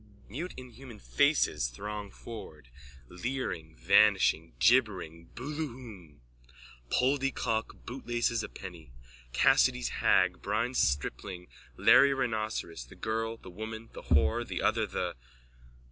[0.31, 2.69] _(Mute inhuman faces throng forward,
[3.07, 6.21] leering, vanishing, gibbering, Booloohoom.
[6.89, 8.89] Poldy Kock, Bootlaces a penny,
[9.31, 15.15] Cassidy's hag, blind stripling, Larry Rhinoceros, the girl, the woman, the whore, the other, the...)